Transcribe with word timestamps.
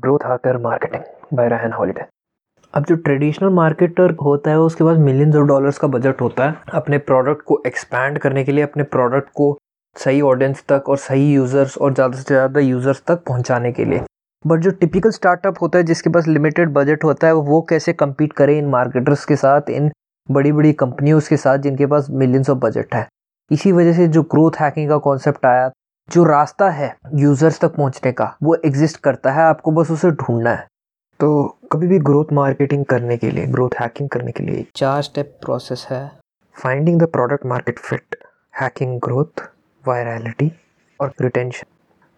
Growth 0.00 0.18
hacker 0.24 0.56
marketing 0.58 1.36
by 1.36 1.48
Ryan 1.48 1.72
Holiday 1.72 2.04
अब 2.74 2.84
जो 2.84 2.94
traditional 2.96 3.48
marketer 3.48 4.14
होता 4.22 4.50
है, 4.50 4.58
उसके 4.58 4.84
पास 4.84 4.98
मिलियंस 4.98 5.36
ऑफ़ 5.36 5.46
डॉलर्स 5.46 5.78
का 5.78 5.88
बजट 5.88 6.20
होता 6.20 6.48
है, 6.48 6.54
अपने 6.72 6.98
प्रोडक्ट 6.98 7.42
को 7.42 7.62
एक्सपैंड 7.66 8.18
करने 8.18 8.44
के 8.44 8.52
लिए, 8.52 8.64
अपने 8.64 8.82
प्रोडक्ट 8.82 9.28
को 9.34 9.56
सही 9.96 10.20
ऑडियंस 10.20 10.64
तक 10.68 10.88
और 10.88 10.96
सही 10.96 11.32
यूज़र्स 11.32 11.76
और 11.78 11.94
ज़्यादा 11.94 12.16
से 12.18 12.22
ज़्यादा 12.22 12.60
यूज़र्स 12.60 13.02
तक 13.06 13.24
पहुँचाने 13.26 13.72
के 13.72 13.84
लिए। 13.84 14.02
बट 14.44 14.60
जो 14.60 14.70
टिपिकल 14.70 15.10
स्टार्टअप 15.10 15.60
होता 15.62 15.78
है, 15.78 15.84
जिसके 15.84 16.10
पास 16.10 16.28
लिमिटेड 16.28 16.72
बजट 16.72 17.04
होता 17.04 17.26
है, 17.26 17.32
वो 17.32 17.60
कैसे 17.62 17.92
कम्पीट 17.92 18.32
करे 18.32 18.58
इन 18.58 18.66
मार्केटर्स 18.66 19.24
के 19.24 19.36
साथ, 19.36 19.70
इन 19.70 19.90
बड़ी 20.30 20.52
बड़ी 20.52 20.72
कंपनियों 20.72 21.20
के 21.28 21.36
साथ, 21.36 21.58
जिनके 21.58 21.86
पास 21.86 22.06
मिलियंस 22.10 22.50
ऑफ़ 22.50 22.58
बजट 22.58 22.94
है? 22.94 23.06
इसी 23.50 23.72
वजह 23.72 23.92
से 23.92 24.08
जो 24.08 24.22
ग्रोथ 24.22 24.60
हैकिंग 24.60 24.88
का 24.88 24.98
कॉन्सेप्ट 24.98 25.46
आया 25.46 25.70
जो 26.12 26.24
रास्ता 26.24 26.70
है 26.70 26.96
यूज़र्स 27.14 27.60
तक 27.60 27.74
पहुँचने 27.74 28.12
का, 28.12 28.36
वो 28.42 28.54
एग्जिस्ट 28.54 28.96
करता 28.96 29.32
है, 29.32 29.42
आपको 29.42 29.72
बस 29.72 29.90
उसे 29.90 30.10
ढूंढना 30.10 30.50
है। 30.50 30.66
तो 31.20 31.58
कभी 31.72 31.86
भी 31.86 31.98
ग्रोथ 31.98 32.32
मार्केटिंग 32.32 32.84
करने 32.84 33.16
के 33.16 33.30
लिए 33.30 33.46
ग्रोथ 33.46 33.70
हैकिंग 33.80 34.08
करने 34.08 34.32
के 34.32 34.44
लिए 34.44 34.66
चार 34.76 35.02
स्टेप 35.02 35.38
प्रोसेस 35.42 35.86
है। 35.90 36.10
Finding 36.56 37.00
the 37.00 37.06
product 37.06 37.46
market 37.46 37.78
fit 37.78 38.16
hacking 38.60 39.00
growth 39.00 39.42
virality 39.88 40.52
और 41.00 41.12
रिटेंशन 41.20 41.66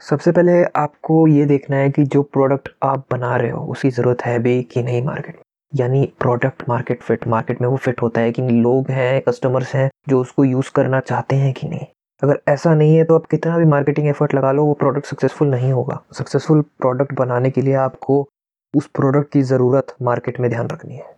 सबसे 0.01 0.33
पहले 0.33 0.63
आपको 0.65 1.27
ये 1.27 1.45
देखना 1.45 1.77
है 1.77 1.91
कि 1.91 2.05
जो 2.05 2.23
प्रोडक्ट 2.23 2.69
आप 2.83 3.07
बना 3.11 3.37
रहे 3.37 3.51
हो, 3.51 3.65
उसकी 3.65 3.91
ज़रूरत 3.91 4.23
है 4.23 4.39
भी 4.39 4.63
कि 4.63 4.83
नहीं 4.83 5.03
मार्केट 5.03 5.41
यानी 5.75 6.13
प्रोडक्ट 6.21 6.63
मार्केट 6.69 7.03
फिट 7.03 7.27
मार्केट 7.29 7.61
में 7.61 7.69
वो 7.69 7.77
फिट 7.77 8.03
होता 8.03 8.21
है 8.21 8.33
कि 8.33 8.43
लोग 8.43 8.91
हैं 8.91 9.21
कस्टमर्स 9.21 9.75
हैं, 9.75 9.91
जो 10.09 10.21
उसको 10.21 10.45
यूज़ 10.45 10.71
करना 10.75 11.01
चाहते 11.01 11.37
हैं 11.37 11.53
कि 11.53 11.69
नहीं। 11.69 11.87
अगर 12.23 12.41
ऐसा 12.49 12.75
नहीं 12.75 12.97
है 12.97 13.05
तो 13.05 13.15
आप 13.15 13.27
कितना 13.27 13.57
भी 13.59 13.65
मार्केटिंग 13.67 14.07
एफर्ट 14.09 14.35
लगा 14.35 14.53
लो, 14.53 14.65
वो 14.65 14.75
प्रोडक्ट 14.75 15.07
सक्सेसफुल 15.07 15.49
नहीं 15.49 15.73
होगा। 15.73 16.01
सक्सेसफुल 16.13 16.61
प्रोडक्ट 16.81 17.13
बनाने 17.15 17.51
के 17.51 17.63
लिए 17.63 17.75
आपको 17.81 18.27
उस 18.75 18.87
प्रोडक्ट 18.95 19.33
की 19.33 19.43
ज़रूरत 19.45 19.95
मार्केट 20.03 20.41
में 20.41 20.49
ध्यान 20.51 20.69
रखनी 20.69 20.97
है। 20.97 21.11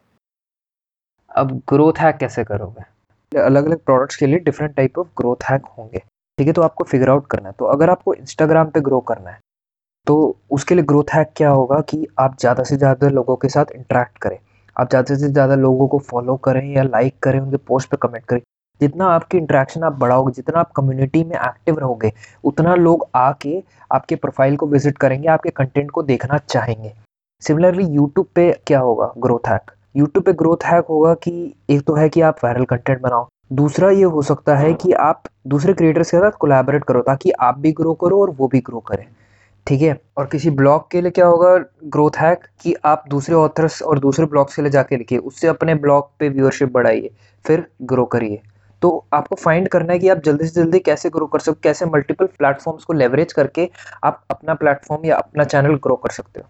अब 1.30 1.52
ग्रोथ 1.68 1.98
हैक 1.98 2.16
कैसे 2.16 2.44
करोगे? 2.44 2.82
अलग 3.32 3.66
अलग 3.66 3.78
प्रोडक्ट्स 3.80 4.16
के 4.16 4.26
लिए 4.26 4.38
different 4.40 4.74
type 4.76 4.98
of 4.98 5.08
growth 5.18 5.44
hack 5.50 5.66
होंगे। 5.78 5.98
ठीक 6.38 6.46
है 6.46 6.52
तो 6.52 6.62
आपको 6.62 6.84
फिगर 6.84 7.10
आउट 7.10 7.26
करना 7.26 7.48
है। 7.48 7.54
तो 7.58 7.64
अगर 7.66 7.90
आपको 7.90 8.14
इंस्टाग्राम 8.14 8.70
पे 8.70 8.80
ग्रो 8.80 9.00
करना 9.02 9.30
है 9.30 9.38
तो 10.06 10.14
उसके 10.52 10.74
लिए 10.74 10.84
ग्रोथ 10.84 11.14
हैक 11.14 11.32
क्या 11.36 11.50
होगा 11.50 11.80
कि 11.82 12.06
आप 12.20 12.36
ज़्यादा 12.40 12.62
से 12.64 12.76
ज़्यादा 12.76 13.08
लोगों 13.10 13.36
के 13.36 13.48
साथ 13.48 13.72
इंटरेक्ट 13.74 14.18
करें। 14.18 14.38
आप 14.76 14.88
ज़्यादा 14.90 15.14
से 15.14 15.28
ज़्यादा 15.28 15.54
लोगों 15.56 15.86
को 15.88 15.98
फॉलो 16.00 16.36
करें 16.44 16.64
या 16.72 16.82
लाइक 16.84 17.18
करें, 17.22 17.38
उनके 17.40 17.56
पोस्ट 17.58 17.90
पर 17.90 17.96
कमेंट 17.98 18.24
करें। 18.24 18.40
जितना 18.80 19.06
आपकी 19.06 19.38
इंट्रैक्शन 19.38 19.82
आप 19.82 19.98
बढ़ाओगे, 19.98 20.32
जितना 20.32 20.60
आप 20.60 20.72
कम्युनिटी 20.72 21.22
में 21.24 21.36
एक्टिव 21.36 21.78
रहोगे, 21.78 22.12
उतना 22.44 22.74
लोग 22.74 23.06
आके 23.14 23.62
आपके 23.90 24.16
प्रोफ़ाइल 24.16 24.56
को 24.56 24.66
विज़िट 24.66 24.98
करेंगे, 24.98 25.28
आपके 25.28 25.50
कंटेंट 25.50 25.90
को 25.90 26.02
देखना 26.02 26.38
चाहेंगे। 26.38 26.92
सिमिलरली 27.42 27.84
यूट्यूब 27.86 28.26
पे 28.34 28.50
क्या 28.66 28.80
होगा? 28.80 29.12
ग्रोथ 29.18 29.48
हैक 29.48 29.70
यूट्यूब 29.96 30.24
पे 30.24 30.32
ग्रोथ 30.32 30.64
हैक 30.64 30.84
होगा 30.90 31.14
कि 31.14 31.54
एक 31.70 31.82
तो 31.86 31.94
है 31.94 32.08
कि 32.08 32.20
आप 32.20 32.44
वायरल 32.44 32.64
कंटेंट 32.64 33.00
बनाओ। 33.00 33.26
दूसरा 33.52 33.90
ये 33.90 34.04
हो 34.04 34.22
सकता 34.22 34.56
है 34.56 34.72
कि 34.74 34.92
आप 34.92 35.22
दूसरे 35.46 35.72
क्रिएटर्स 35.72 36.10
के 36.10 36.16
साथ 36.16 36.30
कोलैबोरेट 36.30 36.84
करो 36.84 37.00
ताकि 37.02 37.30
आप 37.40 37.58
भी 37.58 37.72
ग्रो 37.72 37.92
करो 37.94 38.20
और 38.20 38.30
वो 38.30 38.48
भी 38.48 38.60
ग्रो 38.60 38.80
करें। 38.80 39.04
ठीक 39.66 39.82
है? 39.82 39.96
और 40.18 40.26
किसी 40.26 40.50
ब्लॉग 40.50 40.90
के 40.90 41.00
लिए 41.00 41.10
क्या 41.10 41.26
होगा? 41.26 41.56
ग्रोथ 41.84 42.16
हैक 42.16 42.46
कि 42.62 42.74
आप 42.84 43.04
दूसरे 43.08 43.34
ऑथर्स 43.34 43.80
और 43.82 43.98
दूसरे 43.98 44.26
ब्लॉग्स 44.26 44.56
के 44.56 44.62
लिए 44.62 44.70
जाके 44.70 44.96
लिखिए। 44.96 45.18
उससे 45.20 45.48
अपने 45.48 45.74
ब्लॉग 45.74 46.10
पे 46.18 46.28
व्यूअरशिप 46.28 46.72
बढ़ाइए, 46.72 47.10
फिर 47.44 47.66
ग्रो 47.82 48.04
करिए। 48.06 48.40
तो 48.84 49.04
आपको 49.12 49.36
फाइंड 49.36 49.68
करना 49.68 49.92
है 49.92 49.98
कि 49.98 50.08
आप 50.08 50.18
जल्दी 50.18 50.46
से 50.46 50.62
जल्दी 50.62 50.78
कैसे 50.78 51.10
ग्रो 51.10 51.26
कर 51.26 51.38
सकते 51.38 51.50
हो 51.50 51.60
कैसे 51.62 51.86
मल्टीपल 51.86 52.26
प्लेटफॉर्म्स 52.26 52.84
को 52.84 52.92
लेवरेज 52.92 53.32
करके 53.32 53.68
आप 54.04 54.22
अपना 54.30 54.54
प्लेटफॉर्म 54.54 55.04
या 55.06 55.16
अपना 55.16 55.44
चैनल 55.44 55.74
ग्रो 55.74 55.96
कर 55.96 56.10
सकते 56.10 56.40
हो। 56.40 56.46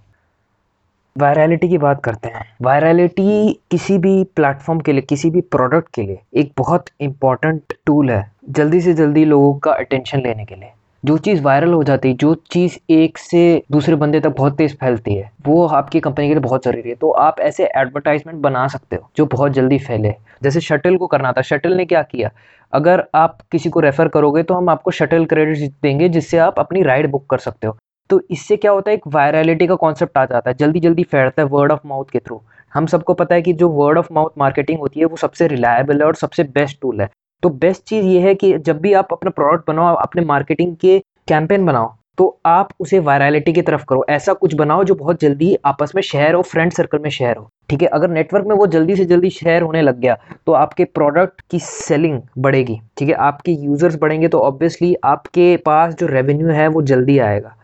वायरलिटी 1.17 1.69
की 1.69 1.79
बात 1.79 2.03
करते 2.05 2.29
हैं। 2.29 2.45
वायरलिटी 2.63 3.61
किसी 3.71 3.99
भी 3.99 4.25
प्लेटफॉर्म 4.25 4.81
के 4.81 4.93
लिए, 4.93 5.03
किसी 5.03 5.31
भी 5.31 5.41
प्रोडक्ट 5.41 5.95
के 5.95 6.03
लिए 6.03 6.19
एक 6.35 6.53
बहुत 6.59 6.87
इंपॉर्टेंट 7.01 7.75
टूल 7.87 8.11
है 8.11 8.33
जल्दी 8.51 8.81
से 8.81 8.95
जल्दी 8.95 9.25
लोगों 9.25 9.55
का 9.59 9.73
अटेंशन 9.73 10.19
लेने 10.19 10.45
के 10.45 10.55
लिए। 10.55 10.73
जो 11.05 11.17
चीज़ 11.19 11.41
वायरल 11.43 11.73
हो 11.73 11.83
जाती 11.85 12.09
है, 12.09 12.15
जो 12.15 12.35
चीज़ 12.51 12.77
एक 12.91 13.19
से 13.19 13.41
दूसरे 13.73 13.95
बंदे 13.97 14.21
तक 14.21 14.35
बहुत 14.37 14.57
तेज़ 14.57 14.75
फैलती 14.75 15.15
है, 15.15 15.31
वो 15.47 15.67
आपकी 15.69 16.01
कंपनी 16.01 16.29
के 16.29 16.35
लिए 16.35 16.41
बहुत 16.41 16.65
ज़रूरी 16.65 16.89
है। 16.89 16.95
तो 16.95 17.11
आप 17.11 17.41
ऐसे 17.41 17.65
एडवर्टाइजमेंट 17.77 18.41
बना 18.43 18.67
सकते 18.69 18.97
हो, 18.97 19.09
जो 19.17 19.27
बहुत 19.27 19.53
जल्दी 19.53 19.79
फैले। 19.79 20.15
जैसे 20.43 20.61
शटल 20.61 20.97
को 20.97 21.07
करना 21.07 21.33
था 21.33 21.43
शटल 21.43 21.75
ने 21.77 21.85
क्या 21.85 22.03
किया? 22.03 22.31
अगर 22.73 23.05
आप 23.15 23.39
किसी 23.53 23.71
को 23.71 23.81
रेफ़र 23.81 24.09
करोगे 24.09 24.43
तो 24.43 24.55
हम 24.55 24.69
आपको 24.69 24.91
शटल 24.91 25.25
क्रेडिट 25.25 25.73
देंगे, 25.83 26.09
जिससे 26.09 26.39
आप 26.39 26.59
अपनी 26.59 26.83
राइड 26.83 27.11
बुक 27.11 27.27
कर 27.31 27.39
सकते 27.39 27.67
हो। 27.67 27.77
तो 28.11 28.21
इससे 28.31 28.57
क्या 28.57 28.71
होता 28.71 28.91
है, 28.91 28.97
एक 28.97 29.07
वायरलिटी 29.09 29.67
का 29.67 29.75
कॉन्सेप्ट 29.75 30.19
आ 30.19 30.25
जाता 30.25 30.51
है। 30.51 30.57
जल्दी 30.57 30.81
जल्दी 30.81 31.03
फैलता 31.03 31.43
है 31.43 31.49
वर्ड 31.49 31.73
ऑफ़ 31.73 31.87
माउथ 31.87 32.11
के 32.13 32.19
थ्रू 32.19 32.41
हम 32.73 32.87
सबको 32.87 33.15
पता 33.15 33.35
है 33.35 33.43
कि 33.43 33.53
जो 33.53 33.69
वर्ड 33.71 33.99
ऑफ़ 33.99 34.09
माउथ 34.13 34.31
मार्केटिंग 34.39 34.79
होती 34.79 35.01
है, 35.01 35.07
वो 35.07 35.17
सबसे 35.17 35.47
रिलायबल 35.49 36.01
है 36.01 36.07
और 36.07 36.15
सबसे 36.15 36.45
बेस्ट 36.45 36.81
टूल 36.81 37.01
है। 37.01 37.09
तो 37.43 37.49
बेस्ट 37.51 37.83
चीज़ 37.83 38.05
ये 38.07 38.21
है 38.21 38.35
कि 38.35 38.57
जब 38.59 38.81
भी 38.81 38.93
आप 38.93 39.09
अपना 39.13 39.31
प्रोडक्ट 39.31 39.67
बनाओ 39.69 39.95
अपने 39.97 40.25
मार्केटिंग 40.25 40.77
के 40.77 40.99
कैंपेन 41.29 41.67
बनाओ 41.67 41.95
तो 42.19 42.27
आप 42.47 42.69
उसे 42.81 42.99
वायरलिटी 42.99 43.53
की 43.53 43.63
तरफ़ 43.63 43.85
करो। 43.85 44.05
ऐसा 44.09 44.33
कुछ 44.33 44.55
बनाओ 44.55 44.85
जो 44.85 44.95
बहुत 44.95 45.21
जल्दी 45.21 45.55
आपस 45.67 45.93
में 45.95 46.03
शेयर 46.03 46.35
हो 46.35 46.43
फ्रेंड 46.43 46.73
सर्कल 46.73 46.99
में 46.99 47.09
शेयर 47.11 47.37
हो। 47.37 47.49
ठीक 47.69 47.83
है? 47.83 47.89
अगर 47.89 48.11
नेटवर्क 48.11 48.47
में 48.47 48.55
वो 48.57 48.67
जल्दी 48.67 48.97
से 48.97 49.05
जल्दी 49.05 49.31
शेयर 49.31 49.63
होने 49.63 49.83
लग 49.83 49.99
गया 50.01 50.17
तो 50.47 50.53
आपके 50.53 50.85
प्रोडक्ट 50.87 51.41
की 51.51 51.59
सेलिंग 51.61 52.21
बढ़ेगी। 52.39 52.81
ठीक 52.99 53.09
है? 53.09 53.15
आपके 53.17 53.53
यूज़र्स 53.55 53.97
बढ़ेंगे 54.01 54.29
तो 54.29 54.41
ऑब्वियसली 54.41 54.95
आपके 55.05 55.57
पास 55.67 55.95
जो 55.95 56.07
रेवेन्यू 56.07 56.49
है 56.51 56.69
वो 56.69 56.83
जल्दी 56.85 57.19
आएगा। 57.21 57.57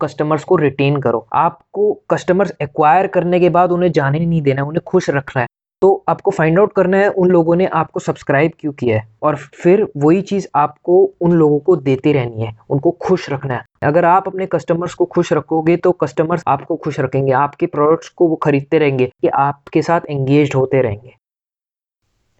कस्टमर्स 0.00 0.44
को 0.44 0.56
रिटेन 0.56 1.00
करो। 1.00 1.26
आपको 1.34 1.92
कस्टमर्स 2.10 2.52
एक्वायर 2.62 3.06
करने 3.08 3.40
के 3.40 3.48
बाद 3.50 3.72
उन्हें 3.72 3.92
जाने 3.92 4.18
नहीं 4.20 4.42
देना, 4.42 4.62
उन्हें 4.64 4.82
खुश 4.86 5.10
रखना 5.10 5.42
है। 5.42 5.46
तो 5.82 6.04
आपको 6.08 6.30
फाइंड 6.30 6.58
आउट 6.58 6.72
करना 6.72 6.96
है, 6.96 7.08
उन 7.08 7.28
लोगों 7.28 7.56
ने 7.56 7.66
आपको 7.66 8.00
सब्सक्राइब 8.00 8.52
क्यों 8.60 8.72
किया 8.72 8.96
है? 8.96 9.06
और 9.22 9.36
फिर 9.36 9.86
वही 9.96 10.20
चीज़ 10.22 10.46
आपको 10.54 11.02
उन 11.20 11.32
लोगों 11.32 11.58
को 11.58 11.76
देते 11.78 12.12
रहनी 12.12 12.42
है, 12.42 12.54
उनको 12.70 12.90
खुश 13.00 13.28
रखना 13.30 13.54
है। 13.54 13.64
अगर 13.82 14.04
आप 14.04 14.28
अपने 14.28 14.46
कस्टमर्स 14.46 14.94
को 14.94 15.04
खुश 15.04 15.32
रखोगे 15.32 15.76
तो 15.76 15.92
कस्टमर्स 15.94 16.42
आपको 16.46 16.76
खुश 16.76 17.00
रखेंगे, 17.00 17.32
आपके 17.32 17.66
प्रोडक्ट्स 17.66 18.08
को 18.08 18.28
वो 18.28 18.36
खरीदते 18.36 18.78
रहेंगे 18.78 19.06
कि 19.06 19.28
आपके 19.28 19.82
साथ 19.82 20.00
एंगेज 20.10 20.54
होते 20.54 20.82
रहेंगे। 20.82 21.14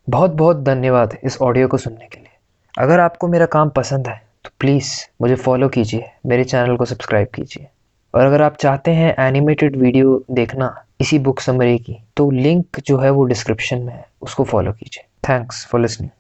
बहुत 0.09 0.31
बहुत 0.31 0.57
धन्यवाद 0.57 1.17
इस 1.25 1.41
ऑडियो 1.43 1.69
को 1.69 1.77
सुनने 1.77 2.07
के 2.07 2.19
लिए। 2.19 2.35
अगर 2.75 3.01
आपको 3.01 3.29
मेरा 3.29 3.47
काम 3.49 3.69
पसंद 3.69 4.09
है 4.09 4.21
तो 4.45 4.51
प्लीज़ 4.61 4.93
मुझे 5.23 5.35
फॉलो 5.37 5.69
कीजिए, 5.69 6.11
मेरे 6.27 6.45
चैनल 6.45 6.77
को 6.77 6.85
सब्सक्राइब 6.85 7.29
कीजिए। 7.35 7.67
और 8.15 8.27
अगर 8.27 8.43
आप 8.43 8.57
चाहते 8.57 8.91
हैं 8.91 9.15
एनिमेटेड 9.19 9.77
वीडियो 9.77 10.23
देखना 10.31 10.75
इसी 11.01 11.19
बुक 11.19 11.41
समरी 11.41 11.79
की। 11.79 11.97
तो 12.17 12.31
लिंक 12.31 12.81
जो 12.81 12.99
है 12.99 13.11
वो 13.11 13.25
डिस्क्रिप्शन 13.25 13.79
में 13.79 13.93
है, 13.93 14.09
उसको 14.23 14.45
फॉलो 14.45 14.73
कीजिए। 14.73 15.05
Thanks 15.29 15.67
for 15.67 15.81
listening 15.81 16.11